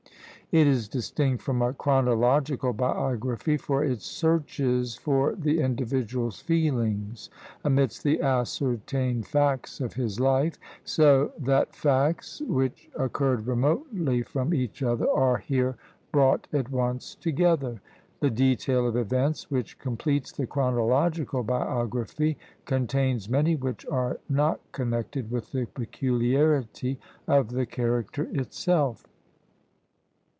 It 0.53 0.67
is 0.67 0.89
distinct 0.89 1.41
from 1.43 1.61
a 1.61 1.71
chronological 1.73 2.73
biography, 2.73 3.55
for 3.55 3.85
it 3.85 4.01
searches 4.01 4.95
for 4.97 5.33
the 5.33 5.61
individual's 5.61 6.41
feelings 6.41 7.29
amidst 7.63 8.03
the 8.03 8.19
ascertained 8.21 9.27
facts 9.27 9.79
of 9.79 9.93
his 9.93 10.19
life; 10.19 10.57
so 10.83 11.31
that 11.39 11.73
facts, 11.73 12.41
which 12.41 12.89
occurred 12.97 13.47
remotely 13.47 14.23
from 14.23 14.53
each 14.53 14.83
other, 14.83 15.09
are 15.11 15.37
here 15.37 15.77
brought 16.11 16.49
at 16.51 16.69
once 16.69 17.15
together. 17.15 17.79
The 18.19 18.29
detail 18.29 18.85
of 18.85 18.97
events 18.97 19.49
which 19.49 19.79
completes 19.79 20.33
the 20.33 20.47
chronological 20.47 21.43
biography, 21.43 22.37
contains 22.65 23.29
many 23.29 23.55
which 23.55 23.85
are 23.85 24.19
not 24.27 24.59
connected 24.73 25.31
with 25.31 25.53
the 25.53 25.67
peculiarity 25.67 26.99
of 27.25 27.51
the 27.51 27.65
character 27.65 28.27
itself. 28.33 29.05